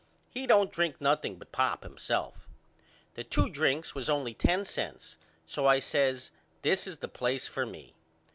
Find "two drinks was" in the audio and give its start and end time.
3.23-4.09